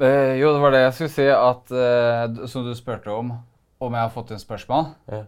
[0.00, 3.30] Eh, jo, det var det jeg skulle si, at eh, som du spurte om,
[3.80, 4.90] om jeg har fått inn spørsmål.
[5.12, 5.22] Ja.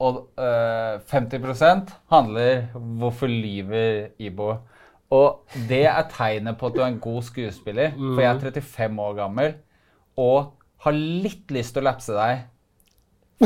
[0.00, 2.66] Og eh, 50% handler
[3.00, 4.54] hvorfor lyver Ibo?
[5.10, 9.00] Og det er tegnet på at du er en god skuespiller, for jeg er 35
[9.02, 9.56] år gammel
[10.20, 10.52] og
[10.84, 12.44] har litt lyst til å lapse deg.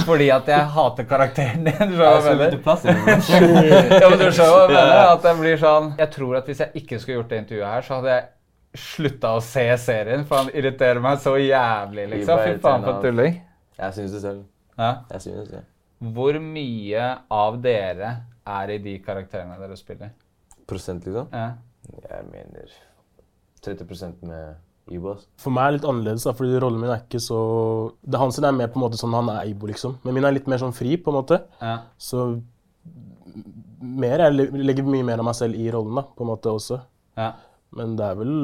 [0.04, 1.74] Fordi at jeg hater karakteren din.
[1.78, 2.56] skjønner du hva Jeg jeg mener?
[2.64, 2.84] plass.
[4.02, 5.02] Ja, men du skjønner hva jeg mener?
[5.14, 7.86] At det blir sånn Jeg tror at hvis jeg ikke skulle gjort det intervjuet her,
[7.86, 8.24] så hadde jeg
[8.74, 12.42] slutta å se serien, for han irriterer meg så jævlig, liksom.
[12.42, 13.38] Fy faen for tulling.
[13.78, 14.42] Jeg syns det selv.
[14.78, 14.90] Ja.
[15.12, 15.62] Jeg synes det.
[16.14, 18.10] Hvor mye av dere
[18.44, 20.10] er i de karakterene dere spiller?
[20.68, 21.30] Prosent, liksom?
[21.32, 21.52] Ja.
[22.10, 22.74] Jeg mener
[23.64, 25.14] 30% med Ibo.
[25.40, 27.38] For meg er det litt annerledes, da, fordi rollen min er ikke så
[28.04, 29.96] Det Hans er mer på en måte sånn han er Ibo, liksom.
[30.04, 31.40] Men min er litt mer sånn fri, på en måte.
[31.62, 31.78] Ja.
[31.96, 32.26] Så
[33.80, 36.82] mer, jeg legger mye mer av meg selv i rollen, da, på en måte også.
[37.20, 37.32] ja.
[37.74, 38.34] Men det er vel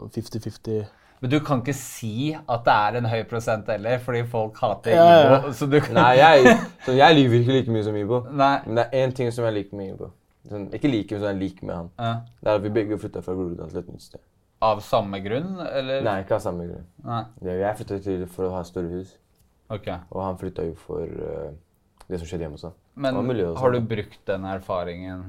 [0.00, 0.86] 50-50.
[1.20, 4.94] Men du kan ikke si at det er en høy prosent heller, fordi folk hater
[4.96, 5.26] Ja, ja.
[5.42, 5.50] Ibo.
[5.52, 6.54] Så du kan Nei, jeg,
[6.86, 8.22] så jeg lyver ikke like mye som Ibo.
[8.32, 8.54] Nei.
[8.66, 10.08] Men det er én ting som jeg liker med Ibo.
[10.48, 11.90] Sånn, ikke liker, men som jeg liker med han.
[12.00, 12.12] Ja.
[12.40, 14.22] Det er at vi begge flytta fra Groruddalen til et nytt sted.
[14.64, 16.00] Av samme grunn, eller?
[16.04, 16.86] Nei, ikke av samme grunn.
[17.04, 17.20] Nei.
[17.44, 19.12] Jeg flytta til for å ha større hus,
[19.72, 19.86] Ok.
[20.10, 21.52] og han flytta jo for uh,
[22.08, 22.74] det som skjedde hjemme hos ham.
[23.00, 23.86] Men Og miljøet og har du sånn.
[23.92, 25.22] brukt den erfaringen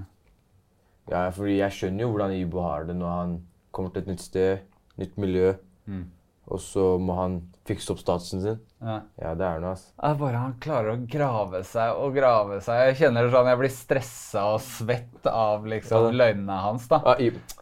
[1.10, 3.38] Ja, fordi jeg skjønner jo hvordan Ibo har det når han
[3.74, 4.60] kommer til et nytt sted,
[4.98, 5.54] nytt miljø,
[5.88, 6.06] Mm.
[6.48, 8.60] og så må han fikse opp statusen sin.
[8.82, 9.02] ja.
[9.22, 9.92] Ja, det er noe, ass.
[10.02, 12.88] Er bare han klarer å grave seg og grave seg.
[12.88, 16.26] Jeg kjenner det sånn, jeg blir stressa og svett av liksom Ja.
[16.26, 16.88] løgnene hans.
[16.88, 17.02] da.
[17.06, 17.16] Ah.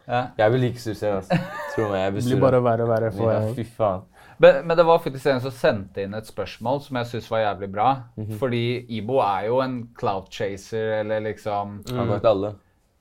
[0.07, 0.27] Ja.
[0.37, 1.17] Jeg blir like sur altså.
[1.17, 1.27] ass.
[1.75, 4.01] Tro meg, jeg blir blir bare verre og verre for Ja, fy faen.
[4.41, 7.39] Men, men det var faktisk en som sendte inn et spørsmål som jeg syns var
[7.39, 8.03] jævlig bra.
[8.17, 8.37] Mhm.
[8.39, 12.55] Fordi Ibo er jo en clout chaser, eller liksom Han går til alle.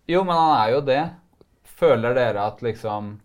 [0.09, 1.01] Jo, men han er jo det.
[1.79, 3.19] Føler dere at liksom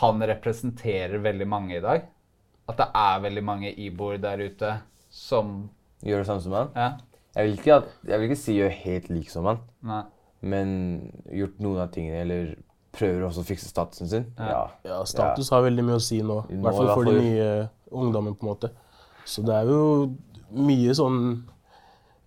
[0.00, 2.08] han representerer veldig mange i dag?
[2.68, 4.72] At det er veldig mange Iboer der ute
[5.08, 5.68] som
[6.04, 6.72] Gjør det samme som han.
[6.76, 6.88] Ja.
[7.34, 10.02] Jeg vil ikke, at, jeg vil ikke si gjør helt lik som han, Nei.
[10.46, 10.68] men
[11.34, 12.52] gjort noen av tingene, eller
[12.94, 14.26] prøver også å fikse statusen sin.
[14.38, 14.64] Ja.
[14.86, 16.40] Ja, status har veldig mye å si nå.
[16.50, 17.48] I hvert fall for de nye
[17.90, 18.72] ungdommen, på en måte.
[19.28, 19.82] Så det er jo
[20.54, 21.20] mye sånn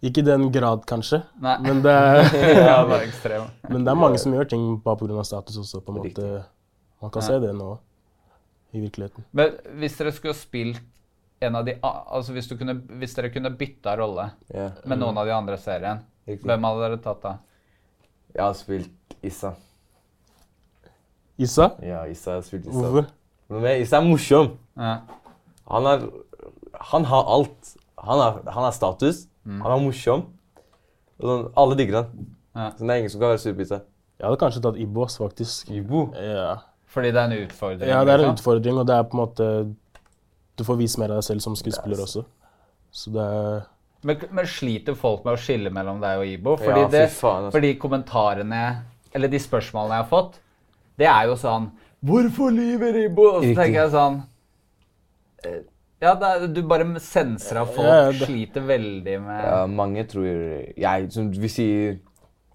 [0.02, 1.58] Ikke i den grad, kanskje, Nei.
[1.62, 2.22] men det er,
[2.58, 3.44] ja, det er ekstrem.
[3.70, 5.24] men det er mange som gjør ting bare pga.
[5.24, 5.82] status også.
[5.86, 6.30] på en måte.
[7.02, 7.76] Man kan se det nå,
[8.74, 9.26] i virkeligheten.
[9.38, 10.82] Men hvis dere skulle spilt
[11.42, 14.70] en av de Altså hvis, du kunne, hvis dere kunne bytta rolle Ja.
[14.86, 16.46] med noen av de andre seriene, serien, Riktig.
[16.50, 17.32] hvem hadde dere tatt da?
[18.36, 19.54] Jeg har spilt Issa.
[21.42, 21.72] Issa?
[21.82, 22.78] Ja, Issa har spilt Issa.
[22.78, 23.08] Hvorfor?
[23.50, 24.52] Men Issa er morsom.
[24.78, 24.98] Ja.
[25.72, 26.06] Han, er,
[26.92, 27.74] han har alt.
[28.02, 29.62] Han har, han har status, Mm.
[29.62, 30.26] han er morsom.
[31.22, 32.28] Og Sånn, alle digger han.
[32.56, 32.68] Ja.
[32.78, 33.82] Så det er ingen som kan være sur på seg.
[34.22, 35.70] Jeg hadde kanskje tatt Ibo, faktisk.
[35.74, 36.02] Ibo.
[36.18, 36.56] Ja.
[36.92, 37.88] Fordi det er en utfordring?
[37.90, 38.36] ja, det er en liksom?
[38.38, 39.76] utfordring, og det er på en måte
[40.60, 42.26] Du får vise mer av deg selv som skuespiller også.
[42.92, 43.62] Så det er
[44.04, 46.56] Men, men sliter folk med å skille mellom deg og Ibo?
[46.60, 47.56] Fordi, Ja, fy det, faen, altså.
[47.58, 48.62] fordi kommentarene,
[49.14, 50.40] eller de spørsmålene jeg har fått,
[51.00, 51.70] det er jo sånn
[52.04, 53.28] Hvorfor lyver Ibo?
[53.38, 54.22] Og så tenker jeg sånn
[56.02, 60.26] Ja, er, du bare senser at folk Ja, det- sliter veldig med Ja, mange tror
[60.26, 62.00] jeg, Som vi sier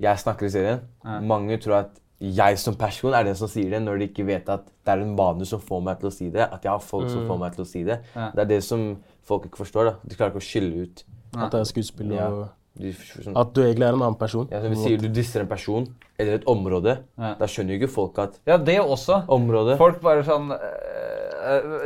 [0.01, 0.81] Jeg snakker i serien.
[1.23, 4.49] Mange tror at jeg som person er den som sier det, når de ikke vet
[4.49, 6.41] at det er en vane som får meg til å si det.
[6.53, 7.99] At jeg har folk som får meg til å si det.
[8.15, 8.31] Ja.
[8.35, 9.85] Det er det som folk ikke forstår.
[9.85, 9.95] da.
[10.07, 11.05] De klarer ikke å skille ut.
[11.37, 12.49] at det er skuespill, og
[12.79, 14.49] De, sånn, at du egentlig er en annen person.
[14.51, 15.87] ja, vi sier, Du disser en person
[16.19, 16.99] eller et område.
[17.19, 17.35] Ja.
[17.35, 19.27] Da skjønner jo ikke folk at Ja, det også.
[19.29, 20.49] området Folk bare sånn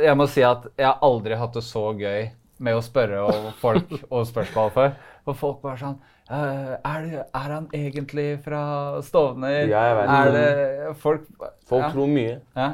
[0.05, 2.29] jeg må si at jeg har aldri hatt det så gøy
[2.61, 4.95] med å spørre og folk og spørsmål før.
[5.27, 5.99] For folk bare sånn
[6.31, 8.61] Uh, er, det, er han egentlig fra
[9.03, 9.65] Stovner?
[9.67, 10.43] Ja, jeg vet er det.
[10.45, 11.25] det Folk
[11.67, 11.89] Folk ja.
[11.91, 12.37] tror mye.
[12.55, 12.69] Ja,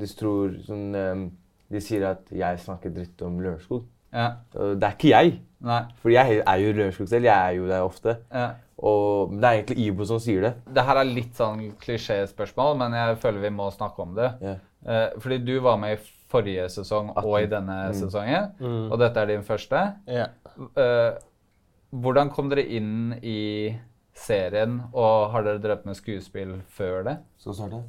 [0.00, 1.22] de tror sånn ehm,
[1.70, 3.84] De sier at jeg snakker dritt om Lørenskog.
[4.10, 5.36] ja, det er ikke jeg.
[5.62, 7.30] nei, For jeg er jo Lørenskog selv.
[7.30, 8.18] Jeg er jo der ofte.
[8.34, 8.50] ja.
[8.84, 10.52] Og det er egentlig Ibo som sier det.
[10.74, 14.32] Det her er litt sånn klisjéspørsmål, men jeg føler vi må snakke om det.
[14.86, 18.50] Eh, fordi du var med i forrige sesong og i denne sesongen,
[18.90, 19.80] og dette er din første.
[20.08, 20.28] Yeah.
[20.76, 21.18] Eh,
[21.94, 23.74] hvordan kom dere inn i
[24.14, 27.16] serien, og har dere drevet med skuespill før det?
[27.38, 27.84] Så starter det.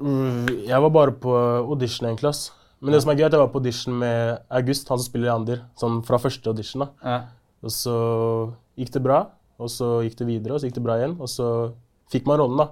[0.00, 1.32] Mm, Jeg var bare på
[1.68, 2.28] audition, egentlig.
[2.28, 2.52] ass.
[2.80, 5.08] Men det som er gøy, er at jeg var på audition med August, han som
[5.10, 5.62] spiller Andir.
[5.76, 6.84] Sånn fra første audition.
[6.86, 6.88] da.
[7.02, 7.18] Ja.
[7.64, 9.24] Og så gikk det bra,
[9.58, 11.16] og så gikk det videre, og så gikk det bra igjen.
[11.20, 11.72] Og så
[12.12, 12.68] fikk man rollen, da.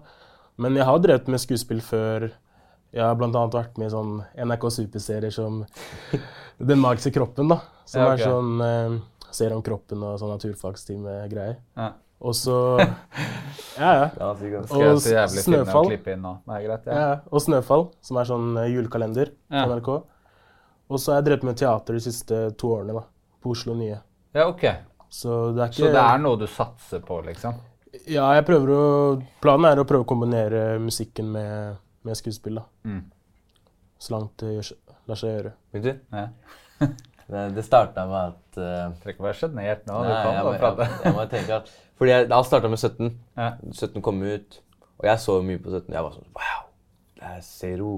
[0.59, 2.31] Men jeg har drevet med skuespill før.
[2.97, 3.43] Jeg har bl.a.
[3.53, 4.15] vært med i sånn
[4.49, 5.61] NRK Superserier som
[6.71, 7.61] Den magiske kroppen, da.
[7.85, 8.25] Som Ja, okay.
[8.25, 11.59] er sånn eh, serie om kroppen og sånn naturfagstime-greier.
[11.77, 11.91] Ja.
[12.25, 12.55] Og så
[13.77, 14.07] Ja, ja.
[14.25, 14.41] Og
[15.05, 15.91] Snøfall.
[16.65, 16.89] greit.
[16.89, 19.91] Ja, og Snøfall, som er sånn eh, julekalender på NRK.
[20.87, 23.05] Og så har jeg drevet med teater de siste to årene, da.
[23.43, 23.99] På Oslo Nye.
[24.37, 24.65] Ja, ok.
[25.13, 27.61] Så det er ikke Så det er noe du satser på, liksom?
[28.09, 28.83] Ja, jeg prøver å
[29.41, 31.77] Planen er å prøve å kombinere musikken med,
[32.07, 32.65] med skuespill, da.
[32.87, 33.03] Mm.
[33.99, 35.53] Så langt det gjør, seg- lar seg gjøre.
[35.77, 35.93] Vet du?
[36.17, 36.29] Ja.
[37.27, 39.97] Det, det starta med at eh, Trenger ikke være sjenert nå.
[39.99, 40.85] Nei, du kan jeg, bare må- prate.
[40.87, 43.09] jeg, jeg må tenke at Fordi jeg, Alt starta med 17.
[43.41, 43.49] Ja.
[43.73, 44.59] 17 kom ut,
[45.01, 45.89] og jeg så mye på 17.
[45.97, 46.61] Jeg var sånn Wow!
[47.19, 47.89] Det er Zero,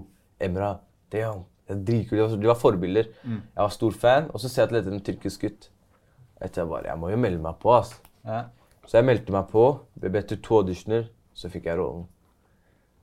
[0.41, 0.71] Emra,
[1.13, 1.43] Deon.
[1.69, 2.15] Dritkult.
[2.17, 3.11] De var, de var forbilder.
[3.29, 3.43] Mm.
[3.45, 5.69] Jeg var stor fan, og så ser jeg at det heter en tyrkisk gutt.
[6.41, 7.93] Jeg tenkte bare, jeg må jo melde meg på, ass.
[8.25, 8.41] Ja.
[8.89, 9.67] Så jeg meldte meg på.
[10.01, 12.09] Ble bedt til to auditioner, så fikk jeg rollen.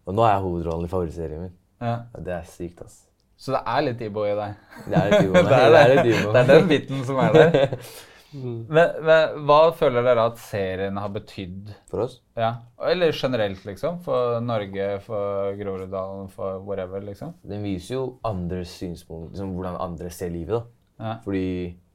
[0.06, 1.54] Og nå er jeg hovedrollen i favorittserien min.
[1.82, 1.96] Ja.
[2.18, 3.02] Det er sykt, ass.
[3.38, 4.60] Så det er litt Ibo i deg?
[4.88, 5.42] Det er litt Ibo.
[5.50, 5.86] det, er det.
[5.96, 6.34] litt Ivo.
[6.36, 7.80] det er den biten som er der.
[8.36, 12.18] Men, men hva føler dere at serien har betydd For oss?
[12.36, 12.50] ja.
[12.84, 14.02] Eller generelt, liksom?
[14.04, 17.32] For Norge, for Groruddalen, for whatever, liksom?
[17.48, 20.52] Den viser jo andres synspunkt, liksom hvordan andre ser livet.
[20.58, 21.06] da.
[21.06, 21.14] Ja.
[21.24, 21.46] Fordi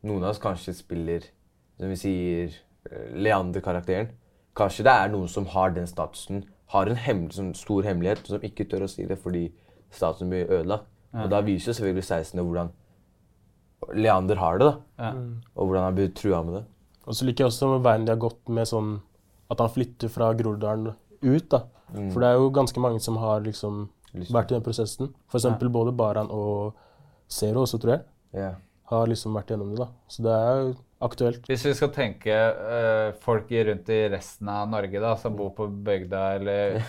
[0.09, 1.27] noen av oss kanskje spiller,
[1.77, 2.57] som vi sier,
[2.89, 4.09] eh, Leander-karakteren.
[4.57, 8.43] Kanskje det er noen som har den statusen, har en hemmel, sånn stor hemmelighet, som
[8.47, 9.49] ikke tør å si det fordi
[9.91, 10.87] statuen blir ødelagt.
[11.13, 12.45] Og da viser jo selvfølgelig 16.
[12.47, 12.71] hvordan
[13.97, 14.75] Leander har det, da.
[15.01, 15.11] Ja.
[15.57, 16.65] Og hvordan han blir trua med det.
[17.09, 18.91] Og så liker jeg også veien de har gått med sånn
[19.51, 21.63] at han flytter fra Groruddalen ut, da.
[22.13, 24.31] For det er jo ganske mange som har liksom Lyst.
[24.35, 25.11] vært i den prosessen.
[25.27, 26.77] For eksempel både Baran og
[27.31, 28.53] Zero også, tror jeg, Ja.
[28.93, 29.89] har liksom vært gjennom det, da.
[30.09, 30.75] Så det er jo
[31.05, 31.47] aktuelt.
[31.49, 35.69] Hvis vi skal tenke uh, folk rundt i resten av Norge da, som bor på
[35.69, 36.83] bygda, eller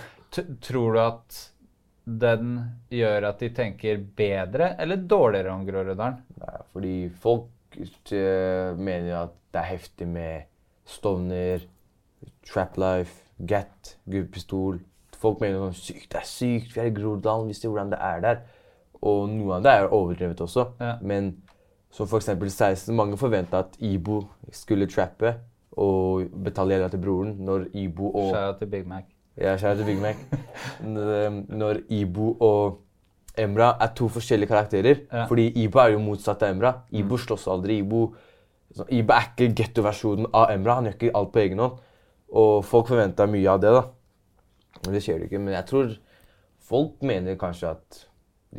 [0.61, 1.39] Tror du at
[2.05, 2.53] den
[2.91, 6.21] gjør at de tenker bedre eller dårligere om Groruddalen?
[6.39, 6.93] Nei, fordi
[7.23, 7.77] folk
[8.15, 10.47] eh, mener at det er heftig med
[10.87, 11.67] Stovner,
[12.47, 14.79] Trap Life, Gat, Gubbpistol.
[15.21, 18.01] Folk mener sånn sykt, det er sykt, vi er i Groruddalen, vi ser hvordan det
[18.07, 18.41] er der.
[19.01, 20.69] Og noe av det er overdrevet også.
[20.79, 20.95] Ja.
[21.03, 21.33] Men
[21.91, 24.21] som eksempel 16, mange forventa at Ibo
[24.51, 25.33] skulle trappe
[25.79, 29.03] og betale gjelda til broren, når Ibo og Skjæra til Big Mac.
[29.37, 30.15] ja, kjære til Big Mac.
[31.49, 32.79] Når Ibo og
[33.37, 34.95] Emra er to forskjellige karakterer.
[35.11, 35.25] Ja.
[35.25, 36.73] Fordi Ibo er jo motsatt av Emra.
[36.91, 37.77] Ibo slåss aldri.
[37.79, 38.13] Ibo,
[38.75, 40.75] så Ibo er ikke getto-versjonen av Emra.
[40.79, 41.79] Han gjør ikke alt på egen hånd.
[42.31, 43.85] Og folk forventa mye av det, da.
[44.83, 45.39] Men det skjer det ikke.
[45.39, 45.95] Men jeg tror
[46.71, 48.03] folk mener kanskje at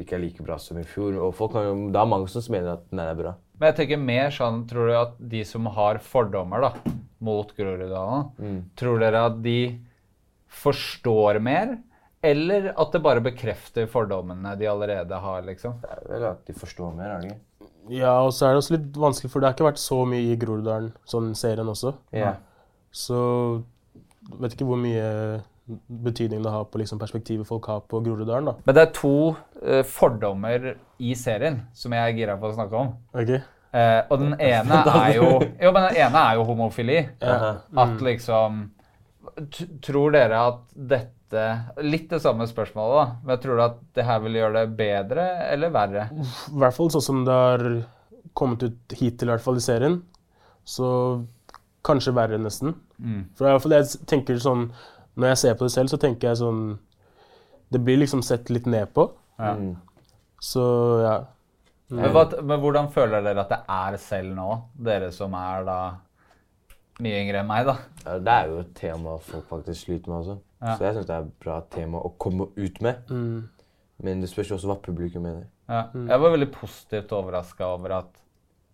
[0.01, 1.17] ikke er like bra som i fjor.
[1.21, 3.35] Og folk kan, det er mange som mener at den er bra.
[3.59, 6.73] Men jeg tenker mer sånn, tror du at de som har fordommer da,
[7.23, 9.59] mot Groruddalen, tror dere at de
[10.53, 11.77] forstår mer,
[12.23, 15.79] eller at det bare bekrefter fordommene de allerede har, liksom?
[15.83, 17.69] Det er vel at de forstår mer, er det ikke?
[17.91, 20.27] Ja, og så er det også litt vanskelig, for det har ikke vært så mye
[20.31, 21.95] i Groruddalen, sånn serien også.
[22.15, 22.37] Ja.
[22.95, 23.19] Så
[24.39, 25.07] vet ikke hvor mye
[25.87, 28.54] betydning det har på liksom, perspektivet folk har på Groruddalen, da.
[28.66, 29.16] Men det er to
[29.62, 32.95] uh, fordommer i serien som jeg er gira på å snakke om.
[33.14, 33.35] Ok?
[33.73, 37.00] Uh, og den ene er jo Jo, men den ene er jo homofili.
[37.23, 37.57] Ja.
[37.85, 38.64] At liksom
[39.49, 41.45] t Tror dere at dette
[41.81, 43.04] Litt det samme spørsmålet, da.
[43.25, 46.02] Men tror du at det her vil gjøre det bedre eller verre?
[46.12, 47.64] I hvert fall sånn som det har
[48.37, 49.97] kommet ut hittil, i hvert fall i serien.
[50.69, 50.90] Så
[51.88, 52.75] kanskje verre, nesten.
[53.38, 54.66] For i hvert fall jeg tenker sånn
[55.16, 56.62] Når jeg ser på det selv, så tenker jeg sånn
[57.73, 59.09] Det blir liksom sett litt ned på.
[59.40, 59.54] Ja.
[60.42, 60.62] Så
[61.02, 61.16] ja.
[61.92, 64.49] Men, hva, men hvordan føler dere at det er selv nå,
[64.81, 65.78] dere som er da
[67.02, 67.75] mye yngre enn meg, da?
[68.04, 70.37] Ja, det er jo et tema folk faktisk sliter med også.
[70.62, 70.76] Ja.
[70.76, 73.12] Så jeg syns det er et bra tema å komme ut med.
[74.02, 75.47] Men det spørs også hva publikum mener.
[75.71, 75.87] Ja.
[75.95, 78.11] Jeg var veldig positivt overraska over at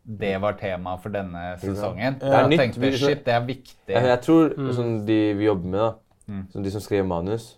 [0.09, 2.17] det var tema for denne sesongen.
[2.23, 2.63] Det er nytt.
[2.63, 3.93] tenkte shit, det er viktig.
[3.93, 5.91] Jeg, jeg tror sånn de vi jobber med, da,
[6.53, 7.57] sånn de som skrev manus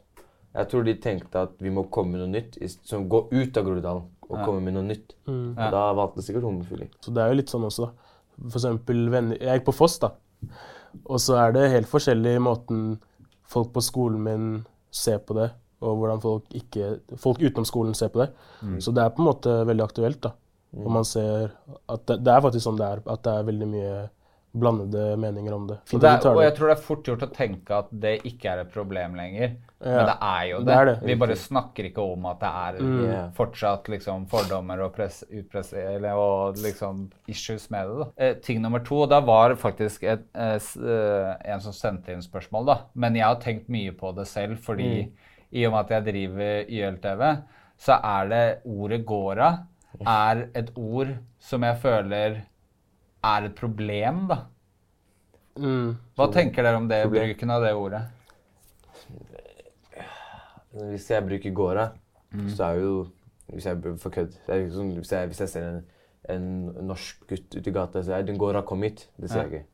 [0.55, 3.65] Jeg tror de tenkte at vi må komme med noe nytt, som gå ut av
[3.67, 5.15] Groruddalen og komme med noe nytt.
[5.27, 6.89] Og da valgte sikkert homofili.
[7.03, 7.93] Så det er jo litt sånn også, da.
[8.49, 10.11] For eksempel venner Jeg gikk på Foss, da.
[11.07, 13.01] Og så er det helt forskjellig måten
[13.51, 14.45] folk på skolen min
[14.91, 15.51] ser på det,
[15.83, 18.31] og hvordan folk, ikke, folk utenom skolen ser på det.
[18.83, 20.33] Så det er på en måte veldig aktuelt, da.
[20.85, 21.51] Og man ser
[21.91, 23.95] at det, det er faktisk sånn det er, at det er veldig mye
[24.53, 25.79] blandede meninger om det.
[25.93, 28.51] Og, det er, og jeg tror det er fort gjort å tenke at det ikke
[28.51, 29.53] er et problem lenger.
[29.81, 30.67] Men det er jo det.
[30.67, 30.95] det er det.
[31.09, 33.31] Vi bare snakker ikke om at det er mm.
[33.39, 37.97] fortsatt liksom, fordommer og press, utpress, eller, og liksom issues med det.
[38.03, 38.09] Da.
[38.27, 42.27] Eh, ting nummer to, og da var faktisk et, eh, eh, en som sendte inn
[42.27, 42.79] spørsmål, da.
[42.93, 45.07] Men jeg har tenkt mye på det selv, fordi
[45.51, 47.27] i og med at jeg driver YLTV,
[47.81, 49.55] så er det ordet gåra
[49.99, 52.43] er et ord som jeg føler
[53.25, 54.39] er et problem, da.
[55.61, 55.97] Mm.
[56.17, 57.29] Hva tenker dere om det, Problem.
[57.29, 58.03] bruken av det ordet?
[60.73, 61.89] Hvis jeg bruker gåra,
[62.55, 62.93] så er jo
[63.51, 65.79] Hvis jeg for kødd er sånn, hvis, hvis jeg ser en,
[66.31, 66.45] en
[66.87, 69.09] norsk gutt ute i gata, så jeg 'den gåra kom hit'.
[69.19, 69.49] Det sier Ja.
[69.49, 69.67] jeg ikke.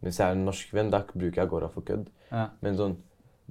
[0.00, 2.06] Men hvis jeg er en norsk venn, da bruker jeg gåra for kødd.
[2.32, 2.48] Ja.
[2.62, 2.96] Men sånn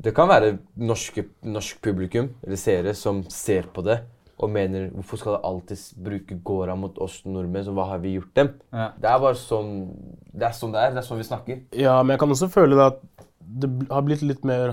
[0.01, 4.01] Det kan være norske, norsk publikum eller seere som ser på det
[4.39, 8.15] og mener 'hvorfor skal de alltid bruke gårda mot oss nordmenn', så hva har vi
[8.19, 8.49] gjort dem?
[8.71, 8.91] Ja.
[8.99, 9.89] Det er bare sånn
[10.33, 10.91] det er sånn det er.
[10.91, 11.61] Det er sånn vi snakker.
[11.73, 13.01] Ja, men jeg kan også føle det at
[13.41, 14.67] det har blitt litt mer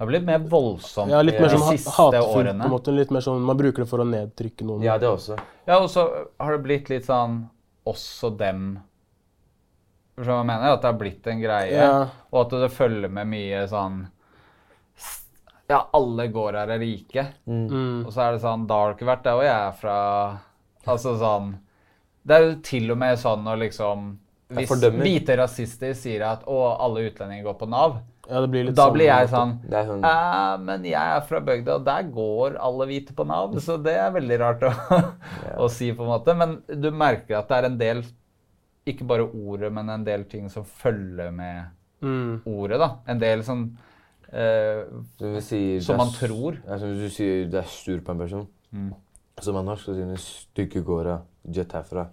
[0.00, 2.60] Det har blitt mer voldsomt Ja, litt mer de sånn ha- siste årene.
[2.62, 2.86] på en måte.
[2.96, 4.82] Litt mer sånn, Man bruker det for å nedtrykke noen.
[4.82, 5.38] Ja, det også.
[5.66, 7.48] Ja, og så har det blitt litt sånn
[7.86, 8.78] oss og dem.
[10.16, 10.72] Forstår du hva jeg mener?
[10.72, 11.70] At det har blitt en greie.
[11.72, 12.08] Ja.
[12.32, 14.08] Og at det følger med mye sånn
[15.70, 17.24] Ja, alle går her er rike.
[17.46, 18.04] Mm.
[18.04, 19.96] Og så er det sånn Da har du ikke vært der hvor jeg er fra.
[20.90, 21.52] Altså sånn
[22.26, 24.06] Det er jo til og med sånn når liksom
[24.56, 28.74] Hvis hvite rasister sier at å, alle utlendinger går på Nav, Ja, det blir litt
[28.78, 32.56] da sånn, blir jeg sånn sånn «Eh, men jeg er fra bygda, og der går
[32.58, 34.72] alle hvite på Nav, så det er veldig rart å,
[35.66, 36.34] å si, på en måte.
[36.34, 38.02] Men du merker at det er en del,
[38.90, 42.40] ikke bare ordet, men en del ting som følger med Mm.
[42.48, 42.86] ordet, da.
[43.12, 43.66] En del sånn
[44.32, 44.84] eh,
[45.18, 46.58] Som, sier, Som man tror.
[46.66, 48.46] Altså, som du sier, det er sur på en person.
[49.40, 51.20] Som er norsk, så sier du 'stygge gårda,
[51.52, 52.06] jet herfra'.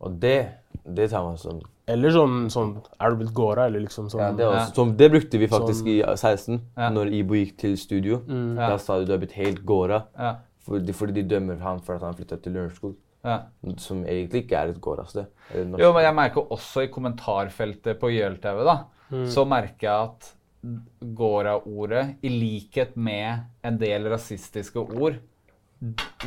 [0.00, 0.48] Og det,
[0.86, 4.32] det tar man som Eller sånn, sånn Er du blitt gåra, eller liksom sånn ja,
[4.32, 4.74] det, også, ja.
[4.74, 6.88] som, det brukte vi faktisk Sånn- i 16, Ja.
[6.90, 8.22] når Ibo gikk til studio.
[8.56, 11.94] Da sa du 'du er blitt helt gåra', ja, fordi, fordi de dømmer han for
[11.96, 12.94] at han flytta til Lørenskog.
[13.24, 13.40] ja.
[13.76, 15.26] Som egentlig ikke er et gårasted.
[15.54, 18.84] eller Jo, men jeg merker også i kommentarfeltet på YLTV, da,
[19.26, 25.16] så merker jeg at Gora-ordet, i likhet med en del rasistiske ord.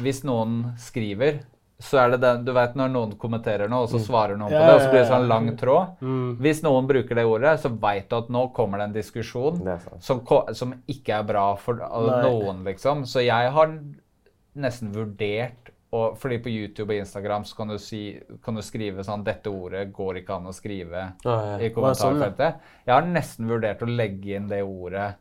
[0.01, 1.43] Hvis noen skriver,
[1.83, 4.57] så er det den Du vet når noen kommenterer noe, og så svarer noen på
[4.63, 6.01] det, og så blir det sånn lang tråd.
[6.41, 9.59] Hvis noen bruker det ordet, så veit du at nå kommer det en diskusjon
[9.99, 10.23] som,
[10.57, 13.05] som ikke er bra for noen, liksom.
[13.05, 13.75] Så jeg har
[14.53, 15.62] nesten vurdert
[15.93, 17.99] og, fordi på YouTube og Instagram så kan du, si,
[18.43, 21.57] kan du skrive sånn 'Dette ordet går ikke an å skrive Ah, ja.
[21.59, 22.55] i sånn, kommentarfeltet.
[22.87, 25.13] Jeg har nesten vurdert å legge inn det ordet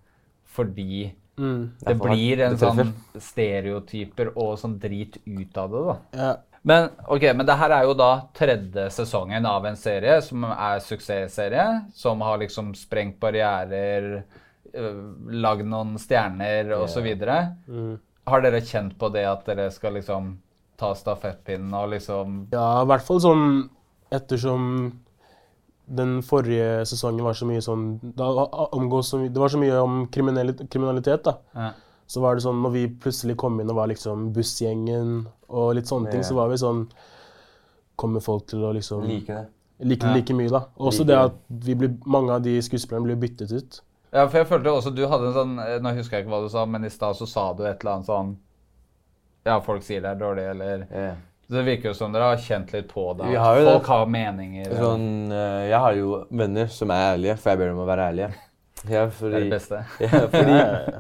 [0.53, 1.71] fordi Mm.
[1.81, 5.97] det blir en det sånn stereotyper og sånn drit ut av det, da.
[6.23, 6.33] Ja.
[6.65, 10.79] Men ok, men det her er jo da tredje sesongen av en serie som er
[10.85, 11.65] suksessserie,
[11.95, 14.23] som har liksom sprengt barrierer,
[14.73, 17.57] lagd noen stjerner og så videre.
[17.69, 17.97] Mm.
[18.31, 20.37] Har dere kjent på det at dere skal liksom
[20.83, 23.47] ta stafettpinnen og liksom Ja, i hvert fall sånn
[24.13, 24.67] ettersom
[25.93, 27.87] den forrige sesongen var så mye sånn
[28.17, 28.29] da
[28.77, 31.35] omgås så mye, Det var så mye om kriminalitet, da.
[31.59, 31.71] Ja.
[32.07, 35.89] Så var det sånn, når vi plutselig kom inn og var liksom bussgjengen og litt
[35.91, 36.29] sånne ting, Ja.
[36.29, 36.87] så var vi sånn
[37.97, 39.47] Kommer folk til å liksom Like det.
[39.85, 40.63] like det like mye, da?
[40.79, 41.25] Også Like det det.
[41.25, 43.81] at vi blir, mange av de skuespillerne blir byttet ut.
[44.13, 46.43] Ja, for jeg følte også du hadde en sånn eh, Nå husker jeg ikke hva
[46.43, 48.37] du sa, men i stad så sa du et eller annet sånn
[49.45, 51.13] Ja, folk sier det er dårlig, eller Ja.
[51.43, 53.27] Så det virker jo som dere har kjent litt på det.
[53.27, 53.73] At har folk det.
[53.73, 54.71] folk har meninger.
[54.79, 58.07] Sånn, eh, jeg har jo venner som er ærlige, for jeg ber dem å være
[58.13, 58.31] ærlige.
[58.89, 59.81] Ja, Det er det beste.
[60.01, 60.57] ja, fordi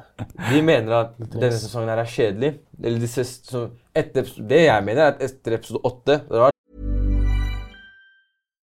[0.52, 2.52] de mener at denne sesongen her er kjedelig.
[2.82, 3.64] Eller de ses, så
[3.96, 6.18] etter, det jeg mener, er at etter episode åtte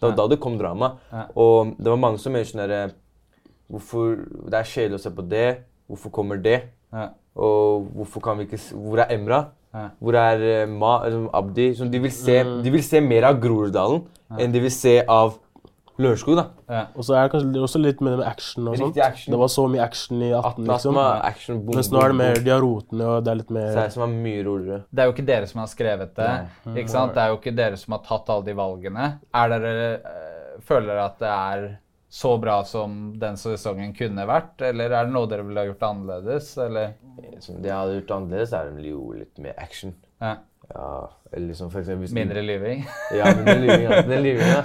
[0.00, 0.94] Det var da det kom drama.
[1.36, 2.82] Og det var mange som mener sånn derre
[3.70, 4.16] Hvorfor
[4.50, 5.48] Det er kjedelig å se på det.
[5.86, 6.56] Hvorfor kommer det?
[6.90, 7.10] Ja.
[7.38, 9.44] Og hvorfor kan vi ikke Hvor er Emra?
[10.02, 10.96] Hvor er eh, Ma,
[11.38, 11.68] Abdi?
[11.78, 14.02] Så de, vil se, de vil se mer av Groruddalen
[14.38, 15.36] enn de vil se av
[16.00, 16.36] Lørenskog.
[16.38, 16.44] da.
[16.70, 16.82] Ja.
[16.94, 19.00] Og så er det kanskje også litt med det med action og sånt.
[19.04, 19.34] Action.
[19.34, 21.00] Det var så mye action i 18, liksom.
[21.30, 23.68] Action, boom, Mens nå er det mer de har rotene, og det er litt mer
[23.70, 24.80] Så er det som er mye roligere.
[24.90, 26.30] Det er jo ikke dere som har skrevet det.
[26.74, 27.14] ikke sant?
[27.14, 29.06] Det er jo ikke dere som har tatt alle de valgene.
[29.42, 31.68] Er dere, eh, føler dere at det er
[32.10, 34.60] så bra som den sesongen kunne vært?
[34.66, 36.56] Eller er det noe dere ville ha gjort annerledes?
[36.58, 36.96] Eller?
[37.44, 39.94] Som de hadde gjort annerledes, er det jo litt mer action.
[40.20, 40.36] Ja.
[40.74, 42.84] Ja, eller liksom for eksempel hvis Mindre lyving?
[43.16, 43.82] Ja, mindre lyving.
[43.90, 44.02] Ja.
[44.06, 44.60] Den lyvinga.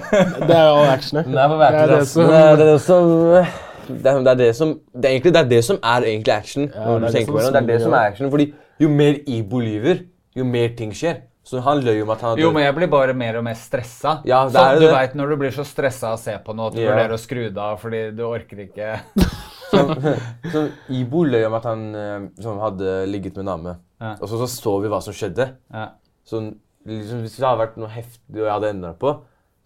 [0.46, 3.46] Det er jo action, Det er på Det er det som- Det er det som
[3.86, 6.32] det er, det er det som det er egentlig det er det som er egentlig
[6.34, 6.70] action.
[6.74, 7.52] Ja, når det du er det tenker som på det.
[7.52, 8.30] Det er det som er action.
[8.30, 8.46] Fordi
[8.80, 10.00] jo mer Ibo lyver,
[10.36, 11.16] jo mer ting skjer.
[11.46, 13.54] Så han løy om at han hadde Jo, men jeg blir bare mer og mer
[13.54, 14.16] stressa.
[14.26, 14.80] Ja, det sånn, er det.
[14.80, 14.94] du det.
[14.96, 16.90] veit når du blir så stressa av å se på noe at du Ja.
[16.90, 19.00] vurderer å skru det av fordi du orker ikke
[20.52, 23.76] Så Ibo løy om at han eh, som hadde ligget med en dame.
[24.00, 24.14] Ja.
[24.20, 25.46] Og så, så så vi hva som skjedde.
[25.72, 25.86] ja.
[26.26, 26.40] Så
[26.86, 29.12] liksom, hvis det hadde vært noe heftig og jeg hadde endra på,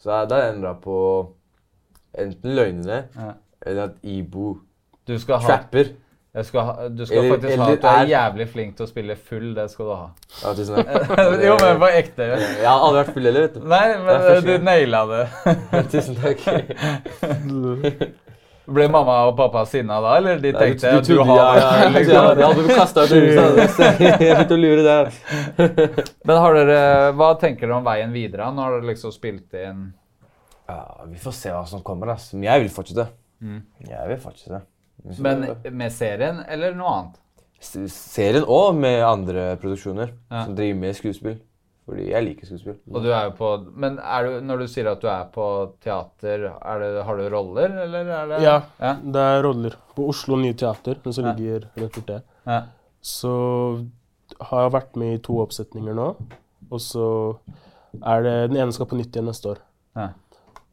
[0.00, 0.96] så hadde jeg endra på
[2.18, 3.32] enten løgnene Ja.
[3.66, 4.58] eller at Ibo
[5.08, 5.90] Du skal ha, trapper.
[6.34, 8.86] jeg skal ha Du skal Eller- faktisk ha at du er er- jævlig flink til
[8.86, 9.54] å spille full.
[9.54, 10.10] Det skal du ha.
[10.42, 11.08] Ja, tusen takk.
[11.48, 12.22] jo, men på ekte.
[12.28, 13.60] Jeg har aldri vært full heller, vet du.
[13.60, 15.28] Nei, men du naila det.
[15.92, 16.40] Tusen takk.
[18.70, 21.36] Ble mamma og pappa sinna da, eller de Ja, tenkte du, at du du har
[21.36, 22.14] ja, ja, ja, liksom?
[22.14, 24.00] ja, hadde du kasta ut huset.
[24.00, 25.10] Jeg begynte å lure der.
[26.28, 26.82] Men har dere,
[27.18, 28.50] hva tenker dere om veien videre?
[28.54, 29.88] Nå har dere liksom spilt inn
[30.68, 30.78] Ja,
[31.10, 32.28] vi får se hva som kommer, ass.
[32.36, 33.08] Men jeg vil fortsette.
[33.42, 33.62] Mm.
[33.88, 34.62] Jeg vil fortsette.
[35.18, 35.46] Men
[35.80, 37.16] med serien, eller noe annet?
[37.60, 40.44] S- Serien og med andre produksjoner Ja.
[40.44, 41.40] som driver med skuespill.
[41.88, 42.76] Fordi jeg liker skuespill.
[42.94, 45.46] Og du er jo på Men er du, når du sier at du er på
[45.82, 48.94] teater, er det, har du roller, eller er det Ja, Ja.
[49.02, 49.74] det er roller.
[49.96, 51.32] På Oslo Nye Teater, den som Ja.
[51.32, 52.22] ligger rett borti.
[52.46, 52.62] ja.
[53.02, 53.86] Så
[54.40, 56.14] har jeg vært med i to oppsetninger nå.
[56.70, 57.38] Og så
[58.04, 59.58] er det Den ene skal på nytt igjen neste år.
[59.96, 60.08] ja.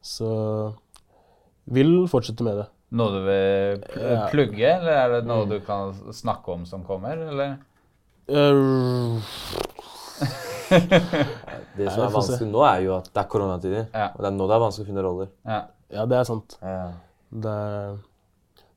[0.02, 0.74] Så
[1.66, 2.66] vil fortsette med det.
[2.92, 4.28] Noe du vil pl Ja.
[4.30, 7.58] plugge, eller er det noe du kan snakke om som kommer, eller?
[8.30, 9.20] Uh,
[10.68, 13.84] Det som er vanskelig nå, er jo at det er koronatider.
[13.94, 14.08] Ja.
[14.14, 15.28] Og det er nå det er vanskelig å finne roller.
[15.46, 15.58] Ja.
[15.94, 16.56] ja, det er sant.
[16.62, 16.88] Ja.
[17.44, 17.92] Det er,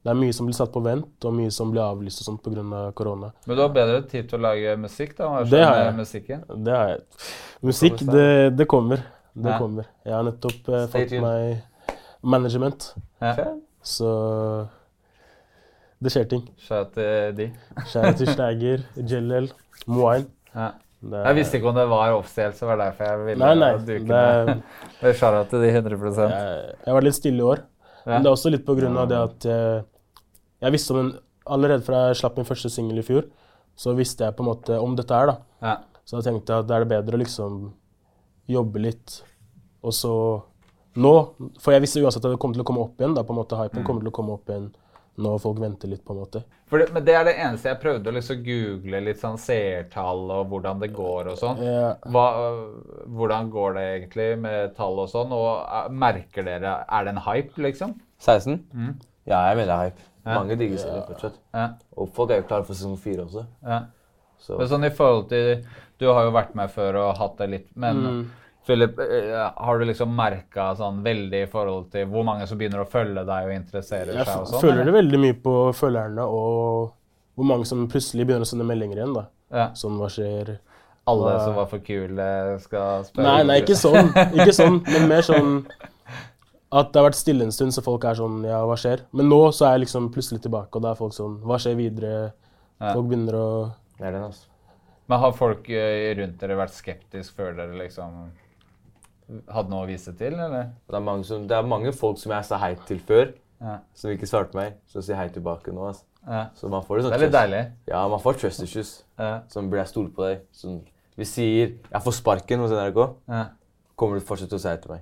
[0.02, 2.44] det er mye som blir satt på vent, og mye som blir avlyst og sånt
[2.46, 2.82] pga.
[2.98, 3.32] korona.
[3.48, 5.32] Men du har bedre tid til å lage musikk, da?
[5.50, 5.96] Det har jeg.
[6.02, 6.46] musikken?
[6.68, 7.02] Det er
[7.62, 9.04] Musikk, det, det kommer.
[9.34, 9.58] Det Ja.
[9.62, 9.86] kommer.
[10.06, 11.62] Jeg har nettopp eh, fått meg
[12.22, 13.52] management, Ja.
[13.84, 14.10] så
[16.02, 16.48] det skjer ting.
[16.58, 17.46] Shout til de.
[17.86, 19.52] Skjære til Steiger, Jellel,
[19.88, 20.26] Moain.
[20.56, 20.72] Ja.
[21.02, 23.56] Det, Jeg visste ikke om det var offisielt, så det var derfor jeg ville Nei,
[23.58, 23.72] nei.
[23.88, 24.64] duke Det, med.
[25.02, 25.14] Det
[25.50, 27.64] til de 100 jeg, jeg var litt stille i år.
[28.06, 28.12] Ja.
[28.12, 29.84] Men det er også litt på grunn av det at jeg,
[30.62, 31.12] jeg visste om den
[31.52, 33.26] Allerede fra jeg slapp min første singel i fjor,
[33.76, 35.36] så visste jeg på en måte om dette her, da.
[35.66, 35.74] Ja.
[36.06, 37.56] Så da tenkte jeg at da er det bedre å liksom
[38.52, 39.18] jobbe litt,
[39.82, 40.14] og så
[41.02, 41.12] Nå
[41.64, 43.14] For jeg visste uansett at det kom til å komme opp igjen.
[43.16, 43.62] da på en måte Mm.
[43.64, 44.66] Hypen kommer til å komme opp igjen
[45.18, 46.44] når folk venter litt, på en måte.
[46.72, 50.32] For det, men det er det eneste jeg prøvde å liksom google litt sånn seertall
[50.32, 51.60] og hvordan det går og sånn.
[52.14, 52.26] Hva,
[53.12, 55.34] hvordan går det egentlig med tall og sånn?
[55.36, 57.96] Og eh, merker dere Er det en hype, liksom?
[58.24, 58.60] 16?
[58.74, 58.94] Mm.
[59.30, 60.08] Ja, jeg mener det er hype.
[60.22, 60.36] Ja.
[60.38, 61.38] Mange digger serien fortsatt.
[61.58, 61.68] Ja.
[61.98, 63.46] Og folk er jo klare for sesong fire også.
[63.66, 63.82] ja.
[64.42, 65.60] Så Men sånn i forhold til
[66.02, 68.22] Du har jo vært med før og hatt det litt, men Mm.
[68.68, 72.84] Philip, eh, har du liksom merka sånn veldig i forhold til hvor mange som begynner
[72.84, 74.58] å følge deg og interesserer Jeg seg og sånn?
[74.60, 74.92] Jeg føler eller?
[74.92, 76.92] det veldig mye på følgerne og
[77.40, 79.16] hvor mange som plutselig begynner å sende meldinger igjen.
[79.18, 79.26] da.
[79.52, 79.66] Ja.
[79.78, 80.60] Sånn, hva skjer?
[81.10, 82.28] Alle som var for kule,
[82.62, 84.12] skal spørre Nei, nei, ikke sånn.
[84.38, 85.64] Ikke sånn, men mer sånn
[86.72, 89.02] at det har vært stille en stund, så folk er sånn Ja, hva skjer?
[89.18, 91.76] Men nå så er jeg liksom plutselig tilbake, og da er folk sånn Hva skjer
[91.80, 92.12] videre?
[92.78, 92.94] Ja.
[92.94, 93.48] Folk begynner å
[94.02, 94.48] det er det, altså.
[95.12, 98.32] Men har folk eh, rundt dere vært skeptiske før dere liksom
[99.52, 100.72] hadde noe å vise til, eller?
[100.90, 103.76] Det er, mange som, det er mange folk som jeg sa hei til før, Ja.
[103.94, 105.88] som ikke svarte meg, som sier hei tilbake nå.
[105.92, 106.04] Altså.
[106.28, 106.48] Ja.
[106.58, 107.62] Så man får det sånn Det er litt deilig.
[107.88, 109.04] Ja, man får trust issues.
[109.20, 109.42] Ja.
[109.50, 110.42] Som blir jeg stolt på deg.
[110.54, 110.82] Sånn,
[111.18, 113.46] vi sier jeg får sparken hos NRK, Ja.
[113.96, 115.02] kommer du fortsatt til å si hei til meg.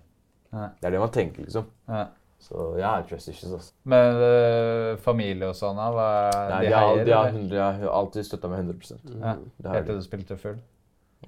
[0.54, 0.70] Ja.
[0.82, 1.66] Det er det man tenker, liksom.
[1.88, 2.08] Ja.
[2.40, 3.52] Så jeg har trust issues.
[3.52, 3.72] Altså.
[3.84, 5.76] Men øh, familie og sånn?
[5.76, 6.06] Hva,
[6.50, 9.34] Nei, de de, har, heier, de har, 100, jeg har alltid støtta meg 100 Ja.
[9.60, 10.60] Det Helt til du spilte full?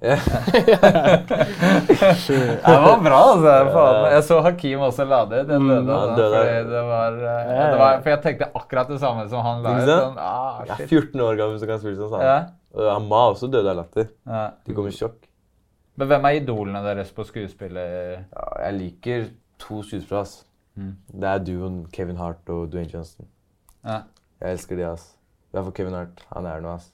[0.00, 0.16] Ja.
[2.66, 3.52] Det var bra, altså.
[3.74, 4.06] Faen.
[4.12, 5.42] Jeg så Hakim også lade.
[5.48, 5.74] Den døde.
[5.80, 6.38] han altså, døde.
[6.38, 7.66] fordi det var, øh, ja.
[7.72, 9.90] det var, for jeg tenkte akkurat det samme som han la ut.
[9.90, 12.10] Sånn, ah, Jeg er 14 år gammel som kan spille sånn.
[12.14, 12.26] sa han.
[12.26, 12.38] Ja.
[12.72, 14.08] Og han Ma også døde av latter.
[14.26, 14.46] Ja.
[14.66, 15.28] De kom i sjokk.
[16.00, 18.24] Men hvem er idolene deres på skuespiller...
[18.32, 19.26] Ja, jeg liker
[19.60, 20.22] to skuespillere.
[20.24, 20.38] ass.
[20.74, 20.94] Mm.
[21.20, 23.28] Det er duoen Kevin Hart og Dwayne Johnson.
[23.84, 24.00] Ja.
[24.40, 24.88] Jeg elsker de.
[24.88, 25.10] ass.
[25.52, 26.24] I hvert fall Kevin Hart.
[26.32, 26.78] Han er noe.
[26.80, 26.88] ass.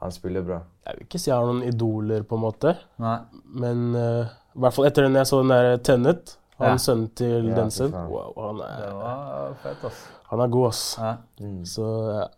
[0.00, 0.60] Han spiller bra.
[0.86, 2.76] Jeg vil ikke si jeg har noen idoler, på en måte.
[3.02, 3.16] Nei.
[3.58, 6.76] Men uh, i hvert fall etter den jeg så den der Tennet, han Ja.
[6.80, 7.90] sønnen til Ja, Denzel.
[7.92, 9.98] Wow, han Det er, var fett, ass.
[10.30, 10.84] han er god, ass.
[11.00, 11.10] Ja.
[11.40, 11.58] Mm.
[11.68, 11.88] Så
[12.20, 12.28] ja.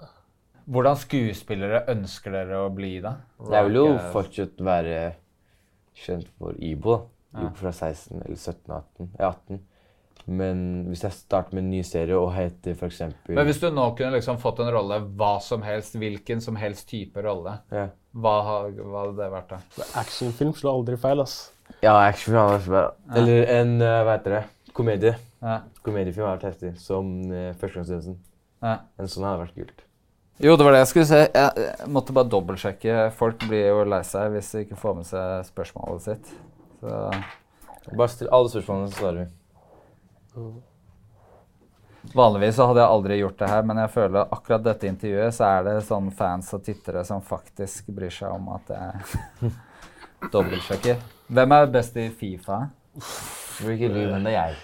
[0.68, 3.14] Hvordan skuespillere ønsker dere å bli, da?
[3.52, 4.98] Jeg vil jo eh, fortsatt være
[5.96, 6.96] kjent for Ibo.
[6.98, 7.38] da.
[7.38, 7.46] Ja.
[7.46, 9.10] Ibo fra 16 eller 17, 18.
[9.14, 9.60] Jeg er 18.
[10.28, 10.58] Men
[10.90, 12.98] hvis jeg starter med en ny serie og heter f.eks.
[13.32, 16.88] Men hvis du nå kunne liksom fått en rolle, hva som helst, hvilken som helst
[16.90, 17.86] type rolle, ja.
[18.18, 19.88] Hva, hva hadde det vært da?
[20.02, 21.36] Actionfilm slår aldri feil, ass.
[21.84, 22.86] ja, actionfilm hadde vært bra.
[23.20, 24.44] Eller en uh, hva heter det?
[24.78, 25.16] komedie.
[25.42, 25.60] Ja.
[25.86, 26.72] Komediefilm har vært heftig.
[26.82, 28.18] Som uh, Førstegangstjenesten.
[28.62, 28.78] Ja.
[28.98, 29.84] En sånn hadde vært kult.
[30.38, 31.20] Jo, det var det jeg skulle se.
[31.26, 33.08] Jeg, jeg måtte bare dobbeltsjekke.
[33.18, 36.32] Folk blir jo lei seg hvis de ikke får med seg spørsmålet sitt.
[36.78, 37.02] Så
[37.88, 39.30] Bare still alle spørsmålene, så svarer vi.
[42.14, 45.34] Vanligvis så hadde jeg aldri gjort det her, men jeg føler at akkurat dette intervjuet
[45.36, 49.52] så er det sånn fans og tittere som faktisk bryr seg om at jeg
[50.32, 51.02] dobbeltsjekker.
[51.28, 52.62] Hvem er best i Fifa?
[53.60, 54.58] Det er jeg.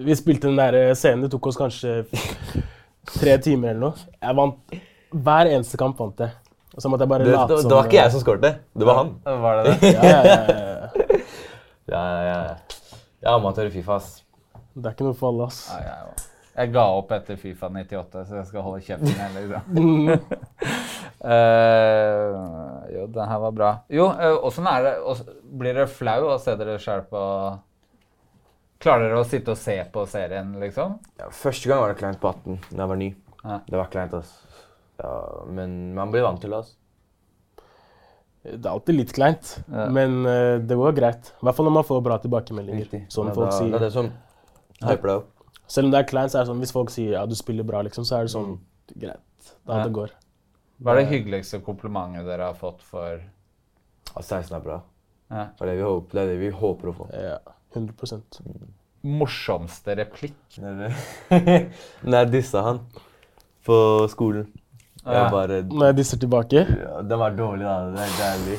[0.00, 1.26] Vi spilte den der eh, scenen.
[1.26, 2.00] Det tok oss kanskje
[3.14, 4.06] tre timer eller noe.
[4.22, 4.78] Jeg vant
[5.10, 5.98] hver eneste kamp.
[6.00, 6.32] vant jeg.
[6.70, 8.52] Og så måtte jeg bare Det, late det, det var ikke jeg som skåret det.
[8.78, 9.14] Det var han.
[9.44, 9.92] Var det det?
[9.96, 11.20] Ja, ja, ja, ja.
[11.90, 12.82] Ja, ja, ja.
[13.20, 14.20] Jeg er amatør i Fifa, ass.
[14.78, 15.64] Det er ikke noe for alle, ass.
[15.72, 16.29] Nei, jeg,
[16.60, 19.62] jeg ga opp etter Fifa 98, så jeg skal holde kjeften igjen, liksom.
[21.24, 22.36] uh,
[22.94, 23.70] jo, det her var bra.
[23.92, 24.94] Jo, uh, åssen er det
[25.60, 27.22] Blir dere flau å se dere sjøl på
[28.80, 30.94] Klarer dere å sitte og se på serien, liksom?
[31.20, 33.08] Ja, første gang var det kleint på 18, da jeg var ny.
[33.42, 33.58] Ja.
[33.66, 34.62] Det var kleint, altså.
[35.00, 35.10] Ja,
[35.52, 36.76] men man blir vant til det, altså.
[38.40, 39.84] Det er alltid litt kleint, Ja.
[39.92, 41.28] men uh, det går greit.
[41.42, 42.86] I hvert fall når man får bra tilbakemeldinger.
[42.86, 43.02] Riktig.
[43.12, 43.68] Sånn Ja, folk da, sier.
[43.74, 44.08] Det er det som
[44.80, 45.28] hyper deg opp.
[45.70, 47.66] Selv om det er kleint, så er det sånn hvis folk sier ja, du spiller
[47.66, 48.56] bra, liksom, så er det sånn
[48.96, 49.52] greit.
[49.66, 49.84] Da Ja.
[49.86, 50.10] det går.
[50.82, 53.20] Hva er det hyggeligste komplimentet dere har fått for
[54.16, 54.80] At 16 er bra.
[55.30, 55.44] Ja.
[55.54, 57.06] Det er det vi håper, det er det vi håper å få.
[57.14, 57.38] Ja,
[57.76, 57.94] 100
[59.02, 60.34] morsomste replikk?
[60.58, 62.80] Når jeg dissa han
[63.64, 63.76] på
[64.10, 64.50] skolen.
[65.04, 65.12] Ja.
[65.22, 67.76] Jeg bare Når jeg disser tilbake ja, Den var dårlig, da.
[67.94, 68.58] Det er deilig.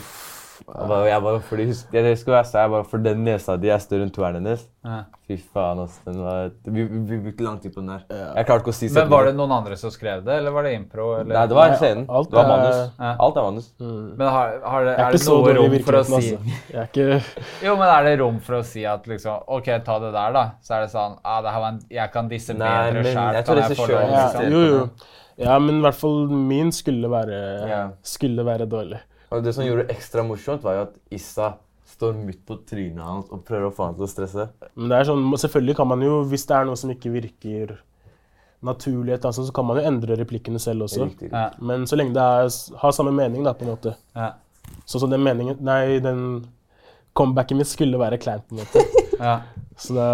[0.62, 3.56] Jeg bare, jeg bare, fordi, husk, jeg, sa, skal være jeg bare, for den nesa
[3.60, 4.62] di er større enn toeren hennes.
[4.86, 5.00] Ja.
[5.28, 5.98] Fy faen, ass.
[6.06, 8.06] Den var, vi, vi, vi brukte lang tid på den der.
[8.10, 10.68] Jeg klarte ikke å si Men var det noen andre som skrev det, eller var
[10.68, 11.08] det impro?
[11.20, 11.34] Eller?
[11.36, 12.08] Nei, det var scenen.
[12.10, 12.80] alt Det var manus.
[12.98, 13.12] Ja.
[13.28, 13.70] Alt er manus.
[13.82, 16.58] Men har, har det, er er det noe rom for å si altså.
[16.72, 17.22] Jeg er ikke
[17.68, 20.46] Jo, men er det rom for å si at liksom OK, ta det der, da.
[20.66, 23.40] Så er det sånn ah, det her var en, Jeg kan disse Nei, bedre sjæl.
[23.40, 24.84] jeg tror lov til insisterer Jo, jo.
[25.42, 27.88] Ja, men i hvert fall min skulle være, yeah.
[28.06, 29.00] skulle være dårlig.
[29.32, 31.54] Og det som gjorde det ekstra morsomt, var jo at Issa
[31.92, 34.46] står midt på trynet hans og prøver å få han til å stresse.
[34.76, 37.74] Men det er sånn, selvfølgelig kan man jo, hvis det er noe som ikke virker
[38.62, 41.08] naturlig, sånt, så kan man jo endre replikkene selv også.
[41.08, 41.38] Riktig, riktig.
[41.38, 41.50] Ja.
[41.72, 42.52] Men så lenge det er,
[42.84, 43.96] har samme mening, da, på en måte.
[44.18, 44.34] Ja.
[44.86, 46.22] Sånn som den meningen Nei, den
[47.18, 48.88] comebacken min skulle være kleint, på en måte.
[49.22, 49.36] Ja.
[49.78, 50.06] Så da,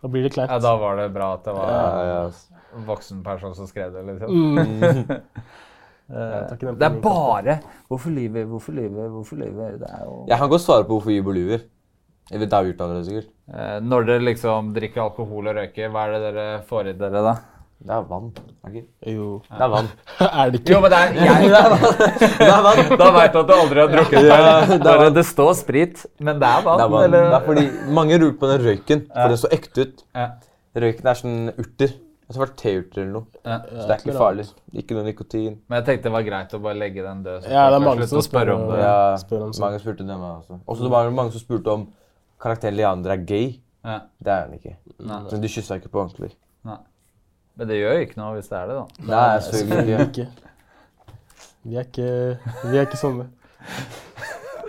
[0.00, 0.50] da blir det kleint.
[0.50, 2.56] ja, da var det bra at det var Ja, ja.
[2.74, 4.32] en voksen person som skrev det, liksom.
[4.34, 5.04] Mm.
[6.10, 7.54] Eh, på det er bare
[7.88, 9.78] Hvorfor lyver, hvorfor lyver, hvorfor lyver?
[9.80, 11.62] Det er Jeg kan godt svare på hvorfor Jubo lyver.
[12.30, 13.30] Eller det har gjort allerede, sikkert.
[13.54, 17.24] Eh, Når dere liksom drikker alkohol og røyker, hva er det dere får i dere
[17.24, 17.34] da?
[17.82, 18.28] Det er vann.
[18.62, 18.82] Okay.
[19.10, 19.40] Jo.
[19.48, 19.88] Det er vann.
[20.28, 20.72] er det ikke?
[20.72, 24.36] Jo, men det er jeg, Da veit du at du aldri har drukket det.
[24.92, 26.78] Er, det står sprit, men det er vann.
[26.78, 27.04] Det er, vann.
[27.08, 27.26] eller?
[27.32, 27.66] det er fordi
[27.98, 30.04] mange lurer på den røyken, for den så ekte ut.
[30.14, 30.28] Ja.
[30.84, 31.96] Røyken er sånn urter.
[32.32, 33.40] Jeg var teurter eller noe.
[33.44, 33.56] Ja.
[33.62, 34.46] Så det er ikke farlig.
[34.82, 35.56] Ikke noe nikotin.
[35.68, 37.42] Men jeg tenkte det var greit å bare legge den død.
[37.44, 38.78] så Ja, det er mange som spør om det.
[38.82, 40.60] Ja, spør om mange spurte det meg også.
[40.66, 41.84] Også det var mange som spurte om
[42.42, 43.50] karakteren Leander er gay.
[43.84, 43.98] Ja.
[44.22, 44.76] Det er han ikke.
[45.02, 45.20] Nei.
[45.30, 46.32] Men de kyssa ikke på ordentlig.
[46.68, 46.78] Nei.
[47.58, 49.10] Men det gjør jo ikke noe hvis det er det, da.
[49.12, 50.26] Nei, selvfølgelig ikke.
[51.62, 52.08] Vi er ikke,
[52.70, 53.28] vi er ikke sånne.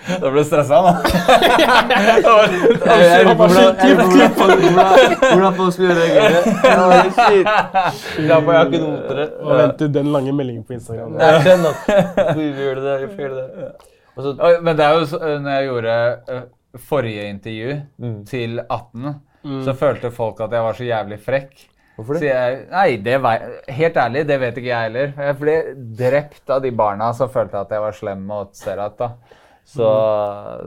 [0.03, 0.93] Da ble du stressa da?
[3.35, 3.75] Hvordan-
[5.57, 6.43] folk- skulle reagere.
[7.13, 7.47] Shit.
[8.23, 9.19] Ja, jeg har ikke noter.
[9.41, 11.11] Og vent til den lange meldingen på Instagram.
[11.17, 11.61] Nei, den.
[12.37, 13.45] Vi gjør det vi får det.
[14.17, 14.23] Og
[14.63, 15.93] Men det er jo sånn, når jeg gjorde
[16.35, 16.41] eh,
[16.89, 17.69] forrige intervju
[18.29, 19.13] til 18,
[19.65, 21.51] så følte folk at jeg var så jævlig frekk.
[21.97, 22.27] hvorfor Så det?
[22.29, 23.37] jeg, nei, det var,
[23.67, 25.07] helt ærlig, det vet ikke jeg heller.
[25.17, 25.55] Jeg ble
[25.99, 28.95] drept av de barna som følte at jeg var slem mot Serat.
[29.01, 29.07] da.
[29.65, 29.87] Så,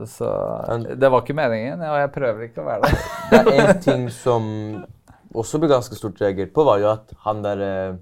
[0.09, 0.29] så
[0.97, 2.99] det var ikke meningen, og jeg prøver ikke å være det.
[3.31, 4.47] Det er en ting som
[5.37, 7.97] også ble ganske stort reagert på, var jo at han der eh,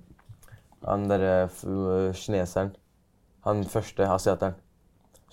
[0.88, 2.71] Han der eh, kineseren
[3.45, 4.55] Han første asiateren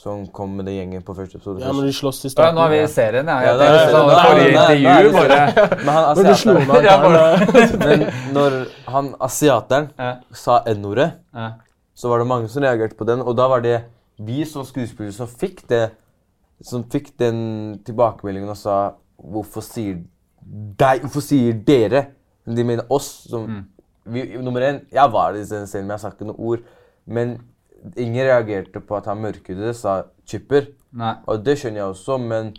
[0.02, 1.60] som kom med den gjengen på første episode.
[1.62, 2.56] Ja, når de slåss i Ja, starten.
[2.56, 3.36] nå er vi i serien, ja.
[3.44, 7.44] Ja, Jeg det er tenkte sånn forrige intervju, bare Men han asiateren Ja, der.
[7.86, 8.02] Men
[8.34, 8.56] når
[8.96, 10.08] han asiateren Ja.
[10.34, 11.50] sa n-ordet, Ja.
[11.94, 13.76] så var det mange som reagerte på den, og da var det
[14.26, 15.84] vi som skuespillere som fikk det
[16.62, 18.76] Som fikk den tilbakemeldingen og sa
[19.18, 20.02] Hvorfor sier
[20.42, 22.00] deg, hvorfor sier dere?
[22.42, 23.28] De mener oss.
[23.30, 23.44] Som,
[24.10, 26.64] vi, nummer én, jeg var i den scenen, men jeg sa ikke noe ord.
[27.06, 27.36] Men
[27.94, 30.72] ingen reagerte på at han mørkhudede sa 'chipper'.
[30.92, 31.14] Nei.
[31.26, 32.50] Og det skjønner jeg også, men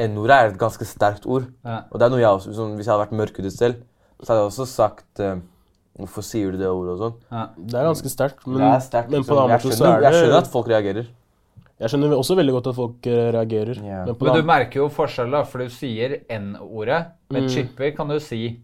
[0.00, 1.46] n-ordet er et ganske sterkt ord.
[1.64, 1.82] Ja.
[1.90, 3.74] Og det er noe jeg også, Hvis jeg hadde vært mørkhudet selv,
[4.22, 5.36] så hadde jeg også sagt eh,
[5.96, 7.46] Hvorfor sier du det ordet og sånn?
[7.56, 9.86] Det er ganske sterkt, men, Det er sterkt, men på den en annen måte så
[9.88, 11.06] er jeg skjønner at folk reagerer.
[11.80, 13.80] Jeg skjønner også veldig godt at folk eh, reagerer.
[13.84, 14.04] Ja.
[14.04, 17.00] Men på Men du merker jo forskjell, da, for du sier N-ordet.
[17.30, 17.48] Men Mm.
[17.48, 18.60] chipper kan du si.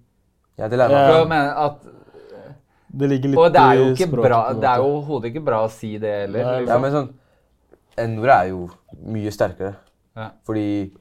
[0.59, 1.25] Ja, det lærer Ja.
[1.25, 1.81] mener at,
[2.95, 5.45] det ligger litt og det er jo ikke språket, bra, det er jo overhodet ikke
[5.45, 6.45] bra å si det heller.
[6.45, 6.81] Nei, Ja, Liksom.
[6.83, 7.09] men sånn
[7.99, 8.71] N-ordet er jo
[9.07, 9.75] mye sterkere.
[10.16, 10.31] Ja.
[10.47, 10.92] Fordi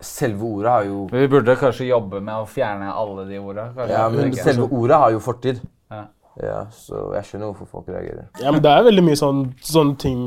[0.00, 3.68] selve ordet har jo Vi burde kanskje jobbe med å fjerne alle de orda.
[3.90, 5.60] Ja, men selve ordet har jo fortid.
[5.90, 6.06] Ja.
[6.40, 8.28] Ja, så jeg skjønner hvorfor folk reagerer.
[8.40, 10.20] Ja, men det er veldig mye sånn, sånne ting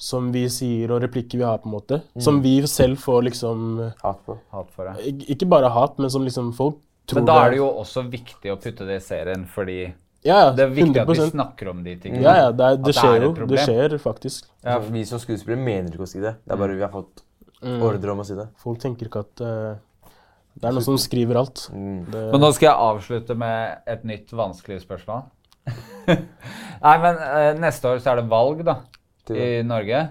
[0.00, 1.98] som vi sier, og replikker vi har, på en måte.
[2.22, 4.38] Som vi selv får liksom Hat på.
[4.54, 5.04] Hat for det.
[5.06, 8.08] ik- Ikke bare hat, men som liksom folk tror Men da er det jo også
[8.10, 9.92] viktig å putte det i serien, fordi
[10.24, 12.22] ja, ja, det er viktig at vi snakker om de tingene.
[12.22, 13.32] Ja, ja, det, er, det skjer jo.
[13.32, 13.58] Det problem.
[13.66, 14.46] skjer faktisk.
[14.64, 16.36] Ja, vi som skuespillere mener ikke å si det.
[16.46, 17.20] Det er bare vi har fått
[17.64, 17.82] Mm.
[17.86, 18.46] ordre om å si det.
[18.60, 20.10] Folk tenker ikke at uh,
[20.54, 21.64] det er noen som skriver alt.
[21.74, 22.04] Mm.
[22.12, 25.24] Det, Men nå skal jeg avslutte med et nytt vanskelig spørsmål.
[26.84, 28.78] Nei, men uh, neste år så er det valg, da.
[29.26, 30.04] Til- I Norge.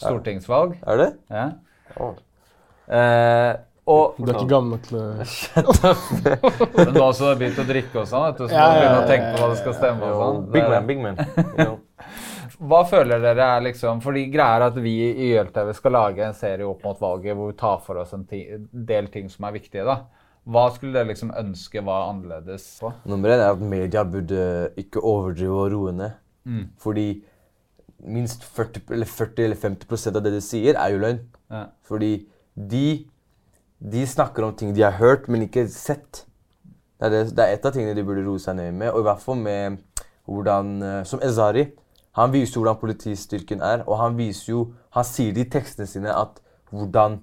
[0.00, 0.78] Stortingsvalg.
[0.86, 1.10] Er det?
[1.32, 1.48] Ja.
[2.00, 2.14] Oh.
[2.90, 3.58] Uh,
[3.90, 5.04] og du er ikke gammel nok til å
[6.76, 9.00] Men du har også begynt å drikke og sånn, vet du, så må du begynne
[9.00, 10.42] å tenke på hva du skal stemme og sånn.
[10.54, 11.18] big man, big man.
[11.18, 11.78] You know.
[12.60, 16.36] Hva føler dere er liksom Fordi greia er at vi i YLTV skal lage en
[16.36, 19.86] serie opp mot valget hvor vi tar for oss en del ting som er viktige,
[19.88, 20.02] da.
[20.50, 22.92] Hva skulle dere liksom ønske var annerledes på?
[23.08, 26.16] Nummer én er at media burde ikke overdrive og roe ned.
[26.48, 26.64] Mm.
[26.80, 27.08] Fordi
[28.08, 31.20] minst 40 eller 40 eller 50% av det de sier, er jo løgn.
[31.52, 31.66] Ja.
[31.86, 32.12] Fordi
[32.56, 32.86] de,
[33.92, 36.24] de snakker om ting de har hørt, men ikke sett.
[37.00, 39.04] Det er, det, det er et av tingene de burde roe seg ned med, og
[39.04, 39.78] i hvert fall med
[40.28, 41.68] hvordan eh, Som Ezari.
[42.18, 44.62] Han viser jo hvordan politistyrken er, og han viser jo
[44.96, 47.20] Han sier det i tekstene sine at hvordan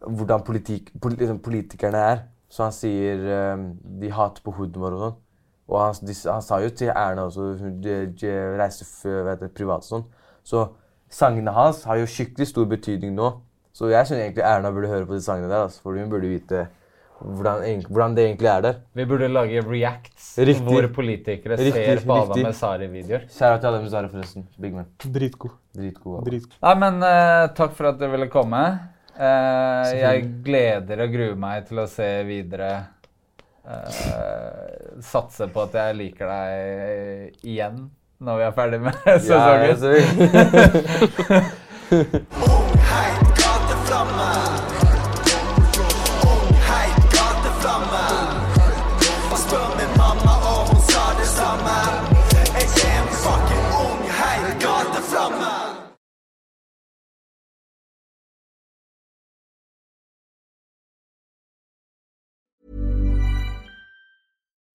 [0.00, 2.22] hvordan politik, poli- liksom politikerne er.
[2.48, 3.20] Så han sier
[3.54, 3.66] um,
[4.00, 5.18] de hater på huden vår og sånn.
[5.70, 7.52] Og han, de, han sa jo til Erna også
[7.84, 10.06] de, de hva privat og sånn.
[10.42, 10.64] Så
[11.10, 13.30] sangene hans har jo skikkelig stor betydning nå.
[13.76, 16.32] Så jeg syns egentlig Erna burde høre på de sangene der, altså, for hun burde
[16.32, 16.66] vite
[17.20, 18.78] hvordan, hvordan det egentlig er der.
[18.96, 20.64] Vi burde lage reacts Riktig.
[20.66, 22.16] hvor politikere Riktig, ser på.
[22.22, 23.26] Adam Mezari-videoer.
[23.28, 24.46] Kjære til alle Mizare, forresten.
[24.60, 24.86] Big man.
[25.04, 25.50] Dritgod.
[25.76, 26.24] Dritgod.
[26.26, 26.56] Dritgod.
[26.64, 28.62] Nei, men uh, takk for at du ville komme.
[29.20, 32.72] Uh, jeg gleder og gruer meg til å se videre.
[33.68, 36.46] Uh, satse på at jeg liker deg
[37.44, 39.64] igjen når vi er ferdig med Ja, sesongen.
[41.90, 43.20] jeg